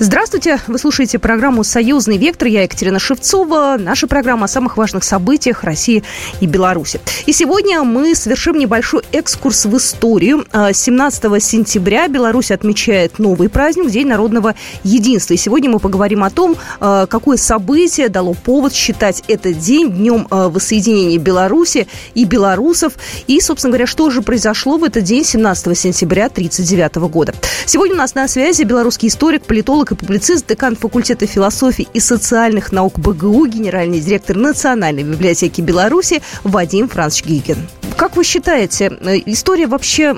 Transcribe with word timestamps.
Здравствуйте! 0.00 0.58
Вы 0.66 0.76
слушаете 0.80 1.20
программу 1.20 1.62
«Союзный 1.62 2.18
вектор». 2.18 2.48
Я 2.48 2.64
Екатерина 2.64 2.98
Шевцова. 2.98 3.76
Наша 3.78 4.08
программа 4.08 4.46
о 4.46 4.48
самых 4.48 4.76
важных 4.76 5.04
событиях 5.04 5.62
России 5.62 6.02
и 6.40 6.48
Беларуси. 6.48 7.00
И 7.26 7.32
сегодня 7.32 7.84
мы 7.84 8.16
совершим 8.16 8.58
небольшой 8.58 9.02
экскурс 9.12 9.66
в 9.66 9.76
историю. 9.76 10.46
17 10.52 11.24
а, 11.26 11.38
сентября 11.38 12.08
Беларусь 12.08 12.50
отмечает 12.50 13.20
новый 13.20 13.48
праздник– 13.48 13.88
День 13.92 14.08
народного 14.08 14.56
единства. 14.82 15.34
И 15.34 15.36
сегодня 15.36 15.70
мы 15.70 15.78
поговорим 15.78 16.24
о 16.24 16.30
том, 16.30 16.56
а, 16.80 17.06
какое 17.06 17.36
событие 17.36 18.08
дало 18.08 18.34
повод 18.34 18.74
считать 18.74 19.22
этот 19.28 19.60
день 19.60 19.92
днем 19.92 20.26
а, 20.28 20.48
воссоединения 20.48 21.20
Беларуси 21.20 21.86
и 22.14 22.24
белорусов. 22.24 22.94
И, 23.28 23.40
собственно 23.40 23.70
говоря, 23.70 23.86
что 23.86 24.10
же 24.10 24.22
произошло 24.22 24.76
в 24.76 24.82
этот 24.82 25.04
день 25.04 25.24
17 25.24 25.78
сентября 25.78 26.26
1939 26.26 26.96
года. 27.12 27.32
Сегодня 27.64 27.94
у 27.94 27.98
нас 27.98 28.16
на 28.16 28.26
связи 28.26 28.64
белорусский 28.64 29.06
историк, 29.06 29.44
политолог 29.44 29.84
и 29.94 29.96
публицист, 29.96 30.46
декан 30.48 30.76
факультета 30.76 31.26
философии 31.26 31.86
и 31.94 32.00
социальных 32.00 32.72
наук 32.72 32.98
БГУ, 32.98 33.46
генеральный 33.46 34.00
директор 34.00 34.36
Национальной 34.36 35.04
библиотеки 35.04 35.60
Беларуси 35.60 36.20
Вадим 36.42 36.88
Францович 36.88 37.26
Гигин. 37.26 37.56
Как 37.96 38.16
вы 38.16 38.24
считаете, 38.24 38.86
э, 39.00 39.18
история 39.26 39.66
вообще 39.66 40.14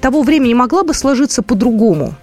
того 0.00 0.22
времени 0.22 0.54
могла 0.54 0.84
бы 0.84 0.94
сложиться 0.94 1.42
по-другому? 1.42 2.14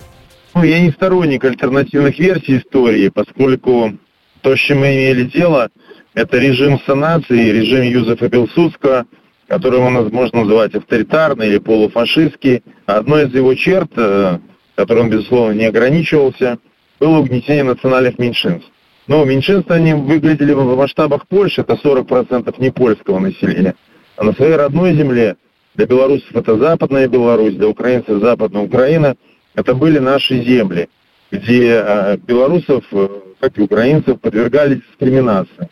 Ну, 0.53 0.63
я 0.63 0.79
не 0.79 0.91
сторонник 0.91 1.43
альтернативных 1.43 2.17
версий 2.19 2.57
истории, 2.57 3.09
поскольку 3.09 3.93
то, 4.41 4.55
с 4.55 4.59
чем 4.59 4.79
мы 4.79 4.87
имели 4.87 5.23
дело, 5.23 5.69
это 6.13 6.37
режим 6.37 6.79
санации, 6.85 7.51
режим 7.51 7.83
Юзефа 7.83 8.29
Пилсудского, 8.29 9.05
который 9.47 9.79
можно 9.79 10.41
называть 10.41 10.75
авторитарный 10.75 11.47
или 11.47 11.57
полуфашистский. 11.57 12.63
Одной 12.85 13.27
из 13.27 13.33
его 13.33 13.53
черт, 13.55 13.91
э, 13.95 14.39
которой 14.75 15.03
он, 15.03 15.09
безусловно, 15.09 15.53
не 15.53 15.65
ограничивался– 15.65 16.59
было 17.01 17.17
угнетение 17.17 17.63
национальных 17.63 18.19
меньшинств. 18.19 18.69
Но 19.07 19.25
меньшинства 19.25 19.75
они 19.75 19.93
выглядели 19.95 20.53
в 20.53 20.77
масштабах 20.77 21.27
Польши, 21.27 21.61
это 21.61 21.73
40% 21.73 22.53
не 22.59 22.69
польского 22.69 23.17
населения. 23.17 23.73
А 24.17 24.23
на 24.23 24.33
своей 24.33 24.55
родной 24.55 24.93
земле, 24.93 25.35
для 25.73 25.87
белорусов 25.87 26.35
это 26.35 26.57
Западная 26.57 27.07
Беларусь, 27.07 27.55
для 27.55 27.67
украинцев 27.67 28.21
Западная 28.21 28.61
Украина, 28.61 29.15
это 29.55 29.73
были 29.73 29.97
наши 29.97 30.43
земли, 30.43 30.89
где 31.31 31.73
а, 31.77 32.17
белорусов, 32.17 32.85
э, 32.91 33.07
как 33.39 33.57
и 33.57 33.61
украинцев, 33.61 34.21
подвергали 34.21 34.75
дискриминации. 34.75 35.69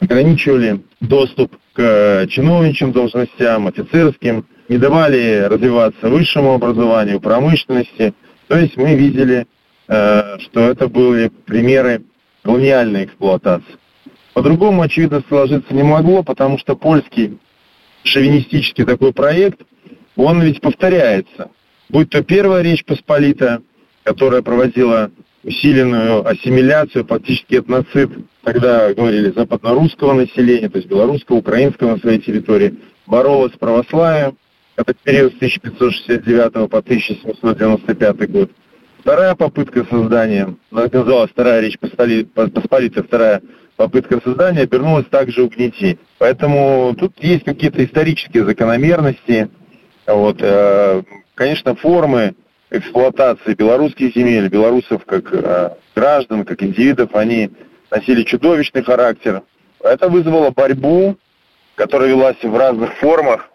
Ограничивали 0.00 0.80
доступ 1.00 1.54
к 1.74 1.78
э, 1.80 2.26
чиновничьим 2.26 2.90
должностям, 2.90 3.68
офицерским, 3.68 4.46
не 4.68 4.78
давали 4.78 5.46
развиваться 5.48 6.08
высшему 6.08 6.54
образованию, 6.54 7.20
промышленности. 7.20 8.14
То 8.48 8.58
есть 8.58 8.76
мы 8.76 8.96
видели 8.96 9.46
что 9.86 10.40
это 10.54 10.88
были 10.88 11.28
примеры 11.28 12.02
колониальной 12.42 13.04
эксплуатации. 13.04 13.76
По-другому, 14.34 14.82
очевидно, 14.82 15.22
сложиться 15.28 15.74
не 15.74 15.82
могло, 15.82 16.22
потому 16.22 16.58
что 16.58 16.74
польский 16.74 17.38
шовинистический 18.04 18.84
такой 18.84 19.12
проект, 19.12 19.60
он 20.16 20.42
ведь 20.42 20.60
повторяется. 20.60 21.50
Будь 21.88 22.10
то 22.10 22.22
первая 22.22 22.62
Речь 22.62 22.84
Посполита, 22.84 23.62
которая 24.02 24.42
проводила 24.42 25.10
усиленную 25.44 26.26
ассимиляцию, 26.26 27.04
фактически 27.04 27.56
этноцид, 27.56 28.10
тогда 28.42 28.92
говорили 28.94 29.32
западно-русского 29.34 30.14
населения, 30.14 30.68
то 30.68 30.78
есть 30.78 30.88
белорусского, 30.88 31.36
украинского 31.36 31.92
на 31.92 31.98
своей 31.98 32.20
территории, 32.20 32.76
боролась 33.06 33.52
с 33.52 33.58
православием, 33.58 34.36
это 34.76 34.94
период 34.94 35.34
с 35.34 35.36
1569 35.36 36.70
по 36.70 36.78
1795 36.78 38.30
год. 38.30 38.50
Вторая 39.02 39.34
попытка 39.34 39.84
создания, 39.84 40.54
называлась 40.70 41.32
вторая 41.32 41.60
речь 41.60 41.76
Посполитой, 41.76 43.02
вторая 43.02 43.42
попытка 43.74 44.20
создания 44.22 44.60
обернулась 44.60 45.06
также 45.06 45.42
угнетением. 45.42 45.98
Поэтому 46.18 46.94
тут 46.96 47.12
есть 47.18 47.44
какие-то 47.44 47.84
исторические 47.84 48.44
закономерности. 48.44 49.50
Вот, 50.06 50.36
э, 50.40 51.02
конечно, 51.34 51.74
формы 51.74 52.36
эксплуатации 52.70 53.54
белорусских 53.54 54.14
земель, 54.14 54.48
белорусов 54.48 55.04
как 55.04 55.34
э, 55.34 55.70
граждан, 55.96 56.44
как 56.44 56.62
индивидов, 56.62 57.16
они 57.16 57.50
носили 57.90 58.22
чудовищный 58.22 58.84
характер. 58.84 59.42
Это 59.80 60.08
вызвало 60.08 60.50
борьбу, 60.50 61.16
которая 61.74 62.08
велась 62.08 62.40
в 62.40 62.56
разных 62.56 62.94
формах, 62.98 63.48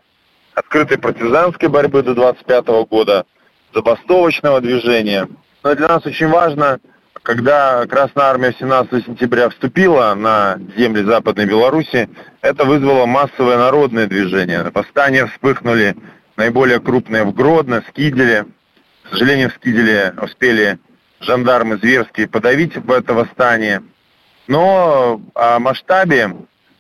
открытой 0.56 0.98
партизанской 0.98 1.70
борьбы 1.70 2.04
до 2.04 2.14
25 2.16 2.68
года, 2.90 3.26
забастовочного 3.74 4.62
движения. 4.62 5.28
Но 5.64 5.76
для 5.76 5.88
нас 5.88 6.06
очень 6.06 6.28
важно, 6.28 6.80
когда 7.24 7.86
Красная 7.88 8.26
Армия 8.26 8.56
17 8.58 9.06
сентября 9.06 9.50
вступила 9.50 10.14
на 10.16 10.58
земли 10.78 11.04
Западной 11.04 11.46
Беларуси, 11.46 12.10
это 12.42 12.66
вызвало 12.66 13.06
массовое 13.06 13.58
народное 13.58 14.08
движение. 14.08 14.72
Восстания 14.74 15.26
вспыхнули 15.26 15.96
наиболее 16.38 16.80
крупные 16.80 17.24
в 17.26 17.34
Гродно, 17.34 17.84
Скиделе. 17.90 18.46
К 19.04 19.10
сожалению, 19.10 19.50
в 19.50 19.56
Скиделе 19.56 20.14
успели 20.22 20.80
жандармы 21.20 21.78
зверски 21.78 22.26
подавить 22.26 22.74
это 22.76 23.14
восстание. 23.14 23.84
Но 24.48 25.22
о 25.36 25.60
масштабе 25.60 26.34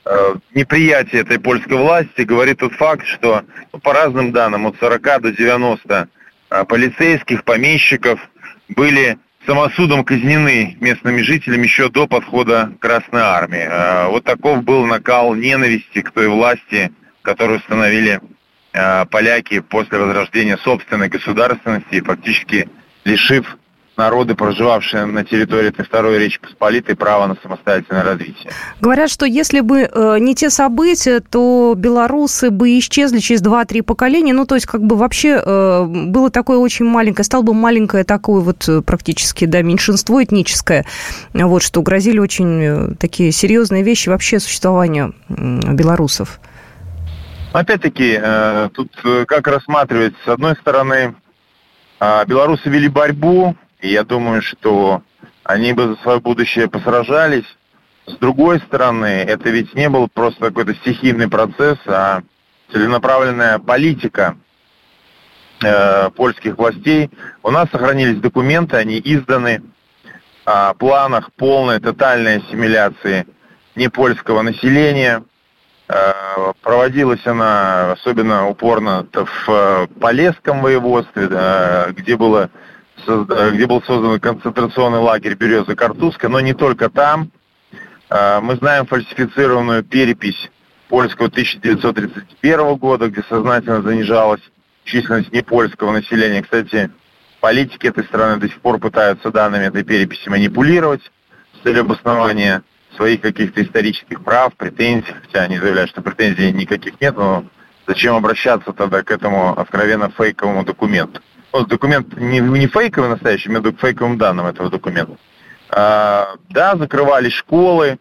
э, 0.05 0.35
неприятия 0.53 1.19
этой 1.19 1.39
польской 1.39 1.77
власти 1.77 2.21
говорит 2.21 2.59
тот 2.59 2.73
факт, 2.73 3.05
что 3.05 3.43
ну, 3.73 3.79
по 3.79 3.93
разным 3.93 4.31
данным 4.31 4.67
от 4.67 4.77
40 4.79 5.21
до 5.21 5.31
90 5.31 5.93
а, 5.93 6.07
полицейских, 6.50 7.44
помещиков 7.44 8.19
были 8.69 9.18
самосудом 9.47 10.03
казнены 10.03 10.78
местными 10.81 11.22
жителями 11.22 11.63
еще 11.63 11.90
до 11.90 12.06
подхода 12.06 12.74
Красной 12.80 13.22
Армии. 13.22 13.66
А, 13.68 14.09
вот 14.09 14.25
таков 14.25 14.63
был 14.63 14.85
накал 14.85 15.34
ненависти 15.34 16.02
к 16.02 16.12
той 16.12 16.28
власти, 16.28 16.91
которую 17.22 17.59
установили 17.59 18.19
а, 18.74 19.06
поляки 19.06 19.62
после 19.62 19.97
возрождения 19.97 20.58
собственной 20.58 21.08
государственности, 21.08 22.02
фактически 22.02 22.69
лишив 23.06 23.58
народы, 23.97 24.35
проживавшие 24.35 25.06
на 25.06 25.25
территории 25.25 25.69
этой 25.69 25.84
Второй 25.84 26.19
Речи 26.19 26.40
Посполитой, 26.40 26.96
право 26.96 27.25
на 27.25 27.35
самостоятельное 27.41 28.03
развитие. 28.03 28.52
Говорят, 28.80 29.09
что 29.09 29.25
если 29.25 29.59
бы 29.59 29.81
э, 29.81 30.18
не 30.19 30.35
те 30.35 30.50
события, 30.50 31.19
то 31.19 31.74
белорусы 31.75 32.52
бы 32.52 32.78
исчезли 32.78 33.19
через 33.19 33.41
2-3 33.41 33.81
поколения. 33.84 34.34
Ну, 34.34 34.46
то 34.46 34.56
есть, 34.56 34.68
как 34.68 34.81
бы 34.81 34.96
вообще 34.96 35.41
э, 35.44 35.85
было 35.85 36.30
такое 36.30 36.59
очень 36.59 36.85
маленькое, 36.85 37.25
стало 37.25 37.41
бы 37.41 37.53
маленькое 37.53 38.03
такое 38.03 38.41
вот 38.41 38.69
э, 38.69 38.81
практически, 38.81 39.46
да, 39.46 39.62
меньшинство 39.62 40.24
этническое, 40.24 40.85
вот, 41.34 41.64
что 41.64 41.81
грозили 41.81 42.19
очень 42.19 42.96
такие 42.97 43.31
серьезные 43.31 43.84
вещи 43.84 44.09
вообще 44.09 44.40
существованию 44.40 45.16
белорусов. 45.28 46.40
Опять-таки, 47.53 48.19
тут 48.74 48.91
как 49.28 49.47
рассматривать, 49.47 50.14
с 50.25 50.28
одной 50.28 50.56
стороны, 50.56 51.16
белорусы 52.00 52.69
вели 52.69 52.88
борьбу 52.88 53.56
и 53.81 53.89
я 53.89 54.03
думаю, 54.03 54.41
что 54.41 55.01
они 55.43 55.73
бы 55.73 55.88
за 55.88 55.95
свое 55.97 56.19
будущее 56.19 56.69
посражались. 56.69 57.45
С 58.05 58.15
другой 58.15 58.59
стороны, 58.59 59.05
это 59.05 59.49
ведь 59.49 59.73
не 59.75 59.89
был 59.89 60.07
просто 60.07 60.47
какой-то 60.47 60.73
стихийный 60.75 61.27
процесс, 61.27 61.77
а 61.85 62.21
целенаправленная 62.71 63.59
политика 63.59 64.37
э, 65.61 66.09
польских 66.11 66.57
властей. 66.57 67.09
У 67.43 67.51
нас 67.51 67.69
сохранились 67.69 68.19
документы, 68.19 68.77
они 68.77 69.01
изданы 69.03 69.61
о 70.45 70.73
планах 70.73 71.31
полной 71.33 71.79
тотальной 71.79 72.37
ассимиляции 72.37 73.27
непольского 73.75 74.41
населения. 74.41 75.23
Э, 75.89 76.53
проводилась 76.61 77.25
она 77.25 77.91
особенно 77.91 78.47
упорно 78.47 79.05
в 79.13 79.87
Полесском 79.99 80.61
воеводстве, 80.61 81.28
да, 81.28 81.87
где 81.91 82.16
было 82.16 82.49
где 83.07 83.65
был 83.65 83.81
создан 83.83 84.19
концентрационный 84.19 84.99
лагерь 84.99 85.35
Береза 85.35 85.75
Картузка, 85.75 86.29
но 86.29 86.39
не 86.39 86.53
только 86.53 86.89
там. 86.89 87.31
А, 88.09 88.39
мы 88.41 88.55
знаем 88.55 88.85
фальсифицированную 88.85 89.83
перепись 89.83 90.49
польского 90.89 91.27
1931 91.27 92.75
года, 92.75 93.09
где 93.09 93.23
сознательно 93.23 93.81
занижалась 93.81 94.41
численность 94.83 95.31
непольского 95.31 95.91
населения. 95.91 96.41
Кстати, 96.41 96.89
политики 97.41 97.87
этой 97.87 98.03
страны 98.05 98.39
до 98.39 98.47
сих 98.47 98.59
пор 98.61 98.79
пытаются 98.79 99.31
данными 99.31 99.65
этой 99.65 99.83
переписи 99.83 100.29
манипулировать 100.29 101.01
с 101.59 101.63
целью 101.63 101.81
обоснования 101.81 102.63
своих 102.95 103.21
каких-то 103.21 103.61
исторических 103.61 104.23
прав, 104.23 104.55
претензий, 104.55 105.13
хотя 105.21 105.43
они 105.43 105.57
заявляют, 105.59 105.89
что 105.91 106.01
претензий 106.01 106.51
никаких 106.51 106.99
нет, 107.01 107.15
но 107.15 107.45
зачем 107.85 108.15
обращаться 108.15 108.73
тогда 108.73 109.03
к 109.03 109.11
этому 109.11 109.57
откровенно 109.59 110.09
фейковому 110.09 110.63
документу? 110.63 111.21
Ну, 111.53 111.66
документ 111.66 112.16
не, 112.17 112.40
не 112.40 112.67
фейковый 112.67 113.09
настоящий, 113.09 113.49
к 113.49 113.79
фейковым 113.79 114.17
данным 114.17 114.46
этого 114.46 114.70
документа. 114.70 115.17
А, 115.70 116.35
да, 116.49 116.76
закрывали 116.76 117.29
школы, 117.29 117.99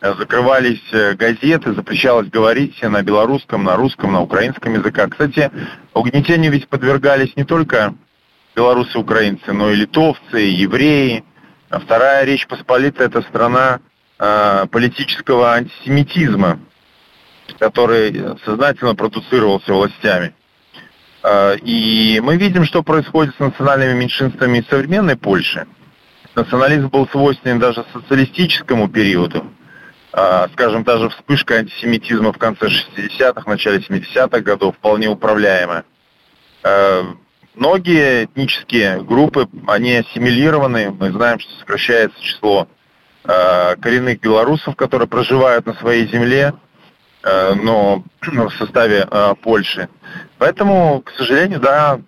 закрывались 0.00 0.82
газеты, 1.16 1.74
запрещалось 1.74 2.28
говорить 2.28 2.80
на 2.82 3.02
белорусском, 3.02 3.64
на 3.64 3.76
русском, 3.76 4.12
на 4.12 4.22
украинском 4.22 4.74
языках. 4.74 5.10
Кстати, 5.10 5.50
угнетению 5.94 6.52
ведь 6.52 6.68
подвергались 6.68 7.34
не 7.36 7.44
только 7.44 7.94
белорусы, 8.54 8.98
украинцы, 8.98 9.52
но 9.52 9.70
и 9.70 9.76
литовцы, 9.76 10.42
и 10.42 10.50
евреи. 10.50 11.24
А 11.70 11.80
вторая 11.80 12.24
Речь 12.24 12.46
Посполитая– 12.46 13.06
это 13.08 13.22
страна 13.22 13.80
э, 14.18 14.66
политического 14.70 15.52
антисемитизма, 15.52 16.58
который 17.58 18.38
сознательно 18.44 18.94
продуцировался 18.94 19.72
властями. 19.72 20.34
Э, 21.28 21.56
и 21.62 22.20
мы 22.22 22.36
видим, 22.36 22.64
что 22.64 22.82
происходит 22.82 23.34
с 23.36 23.38
национальными 23.38 23.92
меньшинствами 23.92 24.64
современной 24.68 25.16
Польши. 25.16 25.66
Национализм 26.34 26.88
был 26.88 27.06
свойственен 27.08 27.58
даже 27.58 27.84
социалистическому 27.92 28.88
периоду. 28.88 29.44
Э, 30.12 30.46
скажем, 30.54 30.84
даже 30.84 31.10
вспышка 31.10 31.56
антисемитизма 31.56 32.32
в 32.32 32.38
конце 32.38 32.68
60-х, 32.68 33.42
начале 33.46 33.78
70-х 33.78 34.40
годов 34.40 34.76
вполне 34.76 35.08
управляемая. 35.08 35.84
Э, 36.62 37.02
многие 37.54 38.24
этнические 38.24 39.02
группы, 39.02 39.48
они 39.66 39.96
ассимилированы. 39.96 40.92
Мы 40.98 41.10
знаем, 41.12 41.40
что 41.40 41.52
сокращается 41.58 42.20
число 42.22 42.68
коренных 43.24 44.20
белорусов, 44.20 44.74
которые 44.74 45.06
проживают 45.06 45.66
на 45.66 45.74
своей 45.74 46.06
земле, 46.06 46.54
но 47.22 48.04
в 48.22 48.50
составе 48.58 49.06
Польши. 49.42 49.88
Поэтому, 50.38 51.02
к 51.02 51.10
сожалению, 51.12 51.60
да, 51.60 52.00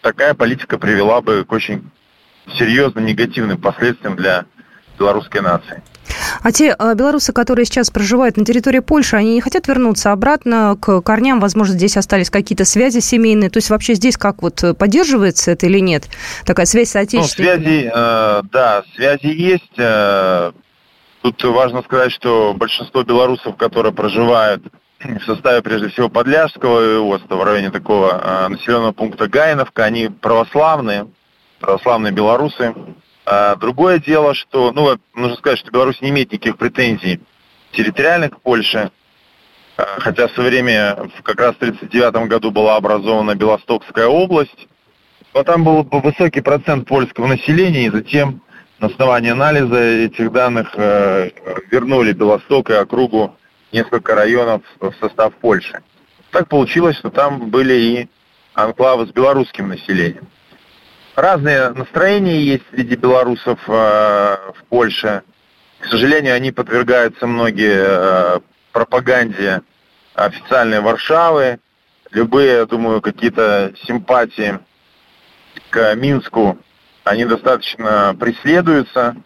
такая 0.00 0.34
политика 0.34 0.78
привела 0.78 1.20
бы 1.20 1.44
к 1.44 1.52
очень 1.52 1.90
серьезным 2.58 3.04
негативным 3.04 3.58
последствиям 3.60 4.16
для 4.16 4.46
белорусской 4.98 5.40
нации. 5.40 5.82
А 6.42 6.52
те 6.52 6.74
э, 6.78 6.94
белорусы, 6.94 7.32
которые 7.32 7.66
сейчас 7.66 7.90
проживают 7.90 8.36
на 8.36 8.44
территории 8.44 8.78
Польши, 8.78 9.16
они 9.16 9.34
не 9.34 9.40
хотят 9.40 9.66
вернуться 9.66 10.12
обратно 10.12 10.76
к 10.80 11.02
корням? 11.02 11.40
Возможно, 11.40 11.74
здесь 11.74 11.96
остались 11.96 12.30
какие-то 12.30 12.64
связи 12.64 13.00
семейные. 13.00 13.50
То 13.50 13.58
есть 13.58 13.70
вообще 13.70 13.94
здесь 13.94 14.16
как 14.16 14.42
вот 14.42 14.62
поддерживается 14.78 15.50
это 15.50 15.66
или 15.66 15.80
нет? 15.80 16.04
Такая 16.44 16.66
связь 16.66 16.90
с 16.90 16.94
ну, 16.94 17.00
отечественниками? 17.00 17.56
Ну, 17.56 17.62
связи, 17.64 17.90
э, 17.92 18.42
да, 18.52 18.82
связи 18.94 19.26
есть. 19.26 19.72
Э, 19.76 20.52
тут 21.32 21.42
важно 21.44 21.82
сказать, 21.82 22.12
что 22.12 22.54
большинство 22.54 23.02
белорусов, 23.02 23.56
которые 23.56 23.92
проживают 23.92 24.62
в 25.00 25.24
составе, 25.24 25.62
прежде 25.62 25.88
всего, 25.88 26.08
Подляжского 26.08 27.00
острова, 27.00 27.42
в 27.42 27.44
районе 27.44 27.70
такого 27.70 28.10
э, 28.12 28.48
населенного 28.48 28.92
пункта 28.92 29.28
Гайновка, 29.28 29.84
они 29.84 30.08
православные, 30.08 31.08
православные 31.60 32.12
белорусы. 32.12 32.74
А 33.24 33.56
другое 33.56 33.98
дело, 33.98 34.34
что, 34.34 34.72
ну, 34.72 34.98
нужно 35.14 35.36
сказать, 35.36 35.58
что 35.58 35.72
Беларусь 35.72 36.00
не 36.00 36.10
имеет 36.10 36.32
никаких 36.32 36.56
претензий 36.58 37.20
территориальных 37.72 38.30
к 38.36 38.40
Польше, 38.40 38.90
хотя 39.76 40.28
в 40.28 40.32
свое 40.32 40.50
время, 40.50 40.96
как 41.24 41.40
раз 41.40 41.54
в 41.54 41.58
1939 41.58 42.28
году 42.28 42.50
была 42.52 42.76
образована 42.76 43.34
Белостокская 43.34 44.06
область, 44.06 44.68
но 45.34 45.42
там 45.42 45.64
был 45.64 45.82
высокий 45.90 46.40
процент 46.40 46.86
польского 46.86 47.26
населения, 47.26 47.86
и 47.86 47.90
затем 47.90 48.42
на 48.78 48.88
основании 48.88 49.30
анализа 49.30 49.78
этих 49.78 50.32
данных 50.32 50.68
э, 50.74 51.30
вернули 51.70 52.12
Белосток 52.12 52.70
и 52.70 52.74
округу 52.74 53.36
несколько 53.72 54.14
районов 54.14 54.62
в 54.80 54.92
состав 55.00 55.34
Польши. 55.34 55.82
Так 56.30 56.48
получилось, 56.48 56.96
что 56.98 57.10
там 57.10 57.50
были 57.50 57.74
и 57.74 58.08
анклавы 58.54 59.06
с 59.06 59.10
белорусским 59.10 59.68
населением. 59.68 60.26
Разные 61.14 61.70
настроения 61.70 62.42
есть 62.42 62.64
среди 62.70 62.96
белорусов 62.96 63.58
э, 63.66 63.72
в 63.72 64.64
Польше. 64.68 65.22
К 65.78 65.86
сожалению, 65.86 66.34
они 66.34 66.52
подвергаются 66.52 67.26
многие 67.26 68.36
э, 68.36 68.40
пропаганде 68.72 69.62
официальной 70.14 70.80
Варшавы. 70.80 71.60
Любые, 72.10 72.58
я 72.58 72.66
думаю, 72.66 73.00
какие-то 73.00 73.72
симпатии 73.86 74.58
к 75.70 75.94
Минску, 75.94 76.58
они 77.06 77.24
достаточно 77.24 78.16
преследуются. 78.18 79.16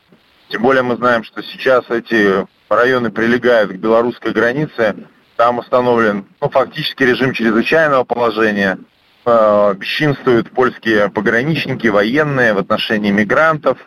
Тем 0.48 0.62
более 0.62 0.82
мы 0.82 0.96
знаем, 0.96 1.24
что 1.24 1.42
сейчас 1.42 1.88
эти 1.88 2.46
районы 2.68 3.10
прилегают 3.10 3.72
к 3.72 3.76
белорусской 3.76 4.32
границе, 4.32 4.96
там 5.36 5.58
установлен 5.58 6.26
ну, 6.40 6.50
фактически 6.50 7.04
режим 7.04 7.32
чрезвычайного 7.32 8.04
положения. 8.04 8.78
Э, 9.24 9.74
бесчинствуют 9.74 10.50
польские 10.50 11.08
пограничники, 11.08 11.86
военные 11.86 12.52
в 12.52 12.58
отношении 12.58 13.10
мигрантов. 13.10 13.78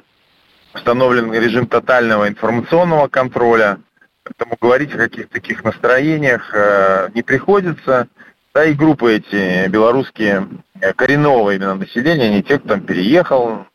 Установлен 0.73 1.31
режим 1.31 1.67
тотального 1.67 2.27
информационного 2.27 3.07
контроля. 3.07 3.77
Поэтому 4.23 4.57
говорить 4.59 4.95
о 4.95 4.97
каких-то 4.97 5.33
таких 5.33 5.63
настроениях 5.63 6.49
э, 6.55 7.09
не 7.13 7.21
приходится. 7.21 8.07
Да 8.55 8.65
и 8.65 8.73
группы 8.73 9.13
эти 9.13 9.67
белорусские, 9.67 10.47
коренного 10.95 11.51
именно 11.51 11.75
населения, 11.75 12.29
не 12.29 12.43
те, 12.43 12.59
кто 12.59 12.69
там 12.69 12.81
переехал, 12.81 13.65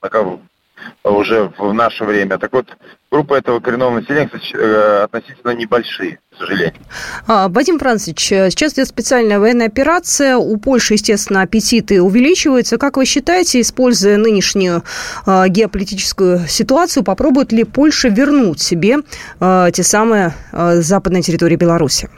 уже 1.05 1.51
в 1.59 1.73
наше 1.73 2.05
время. 2.05 2.39
Так 2.39 2.53
вот, 2.53 2.67
группа 3.11 3.35
этого 3.35 3.61
коренного 3.61 4.01
населения, 4.01 4.27
кстати, 4.27 4.55
э, 4.55 5.05
относительно 5.05 5.55
небольшие, 5.55 6.19
к 6.35 6.39
сожалению. 6.39 6.81
А, 7.27 7.49
Вадим 7.49 7.79
Францович, 7.79 8.33
э, 8.33 8.51
сейчас 8.51 8.75
идет 8.75 8.89
специальная 8.89 9.39
военная 9.39 9.67
операция. 9.67 10.37
У 10.37 10.57
Польши, 10.59 10.95
естественно, 10.95 11.43
аппетиты 11.43 12.03
увеличиваются. 12.03 12.79
Как 12.79 12.97
вы 12.97 13.05
считаете, 13.05 13.61
используя 13.61 14.17
нынешнюю 14.17 14.83
геополитическую 15.27 16.47
ситуацию, 16.49 17.05
попробует 17.05 17.53
ли 17.53 17.65
Польша 17.65 18.09
вернуть 18.09 18.61
себе 18.61 18.99
те 19.41 19.83
самые 19.83 20.35
западные 20.53 21.23
территории 21.23 21.57
Беларуси? 21.57 22.09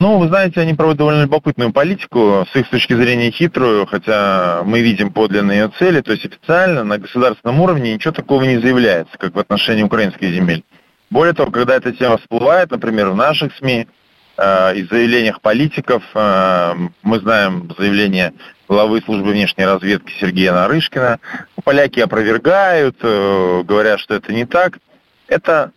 Ну, 0.00 0.18
вы 0.18 0.28
знаете, 0.28 0.60
они 0.60 0.74
проводят 0.74 0.98
довольно 0.98 1.22
любопытную 1.22 1.72
политику, 1.72 2.46
с 2.52 2.56
их 2.56 2.70
точки 2.70 2.92
зрения 2.94 3.32
хитрую, 3.32 3.84
хотя 3.84 4.62
мы 4.64 4.80
видим 4.80 5.12
подлинные 5.12 5.58
ее 5.58 5.72
цели, 5.76 6.00
то 6.02 6.12
есть 6.12 6.24
официально 6.24 6.84
на 6.84 6.98
государственном 6.98 7.60
уровне 7.60 7.94
ничего 7.94 8.12
такого 8.12 8.44
не 8.44 8.58
заявляется, 8.58 9.18
как 9.18 9.34
в 9.34 9.38
отношении 9.40 9.82
украинских 9.82 10.30
земель. 10.32 10.62
Более 11.10 11.34
того, 11.34 11.50
когда 11.50 11.74
эта 11.74 11.90
тема 11.90 12.18
всплывает, 12.18 12.70
например, 12.70 13.08
в 13.08 13.16
наших 13.16 13.56
СМИ, 13.56 13.88
э, 14.36 14.76
и 14.76 14.84
заявлениях 14.84 15.40
политиков, 15.40 16.04
э, 16.14 16.74
мы 17.02 17.18
знаем 17.18 17.68
заявление 17.76 18.34
главы 18.68 19.00
службы 19.00 19.32
внешней 19.32 19.66
разведки 19.66 20.12
Сергея 20.20 20.52
Нарышкина, 20.52 21.18
поляки 21.64 21.98
опровергают, 21.98 22.98
э, 23.02 23.62
говорят, 23.64 23.98
что 23.98 24.14
это 24.14 24.32
не 24.32 24.44
так. 24.44 24.78
Это 25.26 25.72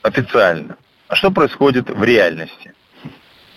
официально. 0.00 0.76
А 1.08 1.14
что 1.14 1.30
происходит 1.30 1.90
в 1.90 2.02
реальности? 2.02 2.72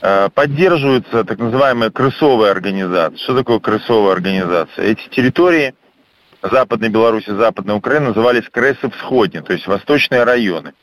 Э, 0.01 0.29
поддерживаются 0.33 1.23
так 1.25 1.39
называемые 1.39 1.91
крысовые 1.91 2.51
организации. 2.51 3.17
Что 3.17 3.35
такое 3.35 3.59
крысовая 3.59 4.13
организация? 4.13 4.85
Эти 4.85 5.09
территории 5.09 5.75
Западной 6.41 6.89
Беларуси, 6.89 7.29
Западной 7.31 7.75
Украины 7.75 8.07
назывались 8.07 8.47
Крысы 8.49 8.89
Всходни, 8.89 9.39
то 9.39 9.51
есть 9.51 9.67
восточные 9.67 10.23
районы. 10.23 10.73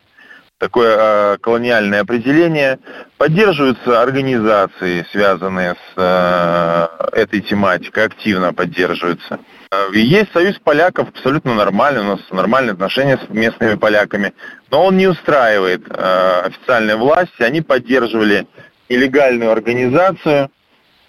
Такое 0.59 0.97
э, 0.99 1.39
колониальное 1.39 2.01
определение. 2.01 2.79
Поддерживаются 3.17 4.03
организации, 4.03 5.07
связанные 5.13 5.75
с 5.75 5.93
э, 5.97 6.87
этой 7.13 7.41
тематикой, 7.41 8.07
активно 8.07 8.53
поддерживаются. 8.53 9.39
Э, 9.71 9.89
есть 9.95 10.33
союз 10.33 10.59
поляков, 10.59 11.09
абсолютно 11.09 11.55
нормальный, 11.55 12.03
у 12.03 12.17
нас 12.17 12.21
нормальные 12.31 12.73
отношения 12.73 13.19
с 13.19 13.29
местными 13.31 13.77
поляками, 13.77 14.35
но 14.71 14.85
он 14.85 14.97
не 14.97 15.07
устраивает 15.07 15.83
э, 15.89 16.41
официальные 16.45 16.97
власти, 16.97 17.43
они 17.43 17.63
поддерживали 17.63 18.47
нелегальную 18.89 19.51
организацию, 19.51 20.51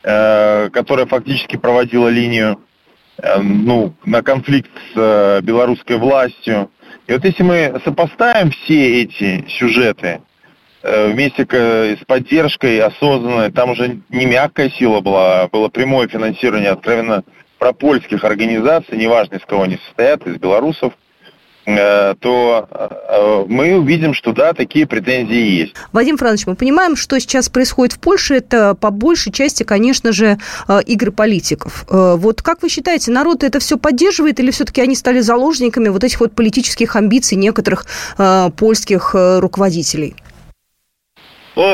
э, 0.04 0.70
которая 0.72 1.06
фактически 1.06 1.58
проводила 1.58 2.08
линию 2.08 2.62
э, 3.18 3.40
ну, 3.40 3.94
на 4.06 4.22
конфликт 4.22 4.72
с 4.94 4.98
э, 4.98 5.42
белорусской 5.42 5.98
властью. 5.98 6.72
И 7.08 7.14
вот 7.14 7.24
если 7.24 7.44
мы 7.44 7.82
сопоставим 7.84 8.52
все 8.52 9.02
эти 9.04 9.46
сюжеты 9.50 10.22
вместе 10.84 11.46
с 11.46 12.06
поддержкой 12.06 12.80
осознанной, 12.80 13.52
там 13.52 13.72
уже 13.72 14.00
не 14.10 14.26
мягкая 14.26 14.70
сила 14.70 15.02
была, 15.02 15.42
а 15.42 15.48
было 15.48 15.70
прямое 15.70 16.08
финансирование 16.08 16.70
откровенно 16.70 17.24
пропольских 17.58 18.24
организаций, 18.24 18.98
неважно 18.98 19.36
из 19.36 19.46
кого 19.46 19.64
они 19.64 19.80
состоят, 19.88 20.26
из 20.28 20.38
белорусов– 20.38 20.94
Э, 21.07 21.07
то 21.68 22.68
э, 22.72 23.46
мы 23.50 23.78
увидим, 23.78 24.14
что 24.14 24.32
да, 24.32 24.54
такие 24.54 24.88
претензии 24.88 25.36
есть. 25.36 25.74
Вадим 25.92 26.16
Францович, 26.18 26.48
мы 26.48 26.56
понимаем, 26.56 26.96
что 26.96 27.20
сейчас 27.20 27.50
происходит 27.50 27.94
в 27.94 28.00
Польше, 28.00 28.36
это 28.36 28.74
по 28.74 28.90
большей 28.90 29.34
части, 29.34 29.64
конечно 29.64 30.14
же, 30.14 30.38
э, 30.70 30.80
игры 30.86 31.12
политиков. 31.12 31.86
Вот 31.90 32.42
как 32.42 32.62
вы 32.62 32.70
считаете, 32.70 33.12
народ 33.12 33.44
это 33.44 33.60
все 33.60 33.78
поддерживает 33.78 34.40
или 34.40 34.52
все-таки 34.52 34.82
они 34.82 34.96
стали 34.96 35.20
заложниками 35.20 35.90
вот 35.90 36.04
этих 36.04 36.22
вот 36.22 36.34
политических 36.34 36.96
амбиций 36.96 37.38
некоторых 37.38 37.86
польских 38.58 39.14
руководителей? 39.14 40.16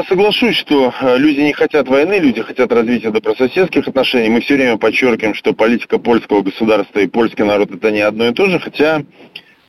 Соглашусь, 0.08 0.56
что 0.56 0.94
люди 1.18 1.42
не 1.42 1.54
хотят 1.54 1.88
войны, 1.88 2.20
люди 2.20 2.42
хотят 2.42 2.72
развития 2.72 3.12
добрососедских 3.12 3.88
отношений. 3.88 4.30
Мы 4.30 4.42
все 4.42 4.56
время 4.56 4.78
подчеркиваем, 4.78 5.36
что 5.36 5.54
политика 5.54 5.98
польского 5.98 6.42
государства 6.42 7.00
и 7.00 7.08
польский 7.08 7.44
народ 7.44 7.72
это 7.72 7.92
не 7.92 8.02
одно 8.02 8.28
и 8.28 8.34
то 8.34 8.48
же, 8.48 8.60
хотя 8.60 9.04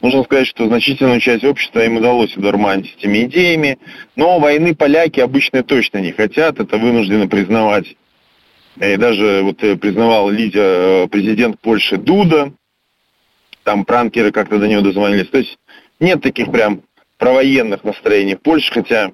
Нужно 0.04 0.22
сказать, 0.24 0.46
что 0.46 0.66
значительную 0.66 1.18
часть 1.18 1.44
общества 1.44 1.82
им 1.82 1.96
удалось 1.96 2.36
удурманить 2.36 2.94
этими 2.94 3.24
идеями, 3.24 3.78
но 4.16 4.38
войны 4.38 4.74
поляки 4.74 5.20
обычно 5.20 5.62
точно 5.62 5.96
не 5.96 6.12
хотят, 6.12 6.60
это 6.60 6.76
вынуждены 6.76 7.26
признавать. 7.26 7.96
И 8.78 8.96
даже 8.98 9.40
вот 9.42 9.64
э, 9.64 9.76
признавал 9.76 10.28
Лидия, 10.28 11.04
э, 11.04 11.08
президент 11.08 11.58
Польши 11.58 11.96
Дуда, 11.96 12.52
там 13.62 13.86
пранкеры 13.86 14.30
как-то 14.30 14.58
до 14.58 14.68
него 14.68 14.82
дозвонились. 14.82 15.30
То 15.30 15.38
есть 15.38 15.56
нет 16.00 16.20
таких 16.20 16.52
прям 16.52 16.82
провоенных 17.16 17.82
настроений 17.82 18.34
в 18.34 18.42
Польше, 18.42 18.74
хотя 18.74 19.06
э, 19.06 19.10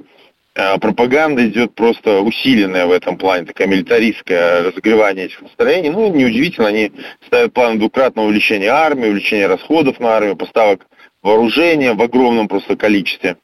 пропаганда 0.54 1.46
идет 1.46 1.74
просто 1.74 2.20
усиленная 2.20 2.86
в 2.86 2.92
этом 2.92 3.16
плане, 3.16 3.46
такая 3.46 3.68
милитаристская 3.68 4.62
разогревание 4.64 5.26
этих 5.26 5.42
настроений. 5.42 5.90
Ну, 5.90 6.12
неудивительно, 6.12 6.68
они 6.68 6.92
ставят 7.26 7.52
план 7.52 7.78
двукратного 7.78 8.26
увеличения 8.26 8.68
армии, 8.68 9.08
увеличения 9.08 9.46
расходов 9.46 10.00
на 10.00 10.16
армию, 10.16 10.36
поставок 10.36 10.86
вооружения 11.22 11.92
в 11.94 12.02
огромном 12.02 12.48
просто 12.48 12.76
количестве. 12.76 13.36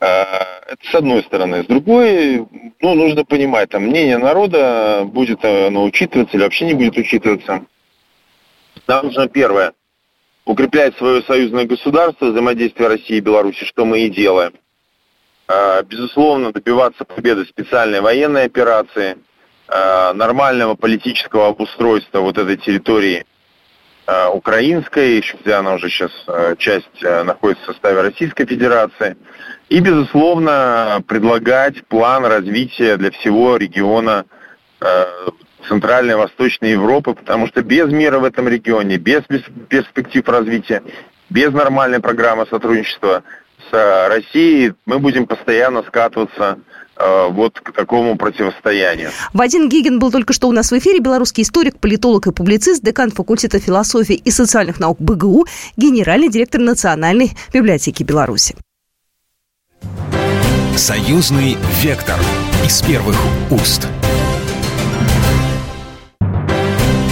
Э, 0.00 0.24
это 0.66 0.90
с 0.90 0.94
одной 0.94 1.22
стороны. 1.22 1.62
С 1.62 1.66
другой, 1.66 2.46
ну, 2.80 2.94
нужно 2.94 3.24
понимать, 3.24 3.70
там 3.70 3.84
мнение 3.84 4.18
народа 4.18 5.04
будет 5.04 5.44
оно 5.44 5.84
учитываться 5.84 6.36
или 6.36 6.42
вообще 6.42 6.66
не 6.66 6.74
будет 6.74 6.96
учитываться. 6.96 7.64
Нам 8.88 9.06
нужно 9.06 9.28
первое– 9.28 9.72
укреплять 10.44 10.96
свое 10.96 11.22
союзное 11.22 11.64
государство, 11.64 12.26
взаимодействие 12.26 12.88
России 12.88 13.16
и 13.16 13.20
Беларуси, 13.20 13.64
что 13.64 13.84
мы 13.84 14.00
и 14.00 14.10
делаем. 14.10 14.52
А, 15.52 15.82
безусловно, 15.82 16.50
добиваться 16.50 17.04
победы 17.04 17.44
специальной 17.44 18.00
военной 18.00 18.44
операции, 18.44 19.18
а, 19.68 20.14
нормального 20.14 20.76
политического 20.76 21.48
обустройства 21.48 22.20
вот 22.20 22.38
этой 22.38 22.56
территории 22.56 23.26
а, 24.06 24.30
украинской, 24.30 25.20
хотя 25.20 25.58
она 25.58 25.74
уже 25.74 25.90
сейчас 25.90 26.10
часть 26.58 27.02
находится 27.02 27.64
в 27.64 27.66
составе 27.66 28.00
Российской 28.00 28.46
Федерации, 28.46 29.16
и, 29.68 29.80
безусловно, 29.80 31.04
предлагать 31.06 31.84
план 31.86 32.24
развития 32.24 32.96
для 32.96 33.10
всего 33.10 33.56
региона 33.58 34.24
Центральной 35.68 36.14
и 36.14 36.16
Восточной 36.16 36.72
Европы, 36.72 37.14
потому 37.14 37.46
что 37.46 37.62
без 37.62 37.92
мира 37.92 38.18
в 38.18 38.24
этом 38.24 38.48
регионе, 38.48 38.96
без 38.96 39.22
перспектив 39.68 40.26
развития, 40.28 40.82
без 41.30 41.52
нормальной 41.52 42.00
программы 42.00 42.46
сотрудничества 42.46 43.22
с 43.70 44.08
Россией 44.08 44.72
мы 44.86 44.98
будем 44.98 45.26
постоянно 45.26 45.82
скатываться 45.82 46.58
э, 46.96 47.28
вот 47.30 47.58
к 47.60 47.72
такому 47.72 48.16
противостоянию. 48.16 49.10
Вадим 49.32 49.68
Гигин 49.68 49.98
был 49.98 50.10
только 50.10 50.32
что 50.32 50.48
у 50.48 50.52
нас 50.52 50.70
в 50.70 50.78
эфире. 50.78 51.00
Белорусский 51.00 51.42
историк, 51.42 51.78
политолог 51.78 52.26
и 52.26 52.32
публицист, 52.32 52.82
декан 52.82 53.10
факультета 53.10 53.58
философии 53.58 54.14
и 54.14 54.30
социальных 54.30 54.80
наук 54.80 54.98
БГУ, 55.00 55.46
генеральный 55.76 56.28
директор 56.28 56.60
Национальной 56.60 57.32
библиотеки 57.52 58.02
Беларуси. 58.02 58.56
Союзный 60.76 61.56
вектор 61.82 62.18
из 62.64 62.80
первых 62.82 63.16
уст. 63.50 63.86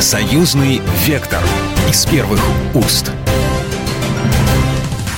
Союзный 0.00 0.80
вектор 1.07 1.42
из 1.88 2.07
первых 2.07 2.40
уст. 2.75 3.12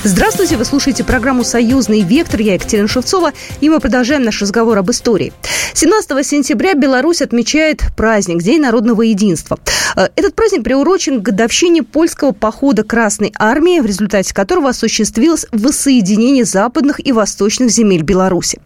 Здравствуйте, 0.05 0.57
вы 0.57 0.65
слушаете 0.65 1.05
программу 1.05 1.45
«Союзный 1.45 2.01
вектор». 2.01 2.41
Я 2.41 2.55
Екатерина 2.55 2.89
Шевцова, 2.89 3.31
и 3.61 3.69
мы 3.69 3.79
продолжаем 3.79 4.23
наш 4.23 4.41
разговор 4.41 4.77
об 4.77 4.91
истории. 4.91 5.31
17 5.73 6.27
сентября 6.27 6.73
Беларусь 6.73 7.21
отмечает 7.21 7.83
праздник 7.95 8.43
День 8.43 8.61
народного 8.61 9.03
единства. 9.03 9.57
Э, 9.95 10.09
этот 10.17 10.35
праздник 10.35 10.65
приурочен 10.65 11.21
к 11.21 11.23
годовщине 11.23 11.83
польского 11.83 12.33
похода 12.33 12.83
Красной 12.83 13.31
Армии, 13.39 13.79
в 13.79 13.85
результате 13.85 14.33
которого 14.33 14.69
осуществилось 14.69 15.45
воссоединение 15.53 16.43
западных 16.43 16.99
и 17.05 17.13
восточных 17.13 17.69
земель 17.69 18.01
Беларуси. 18.01 18.59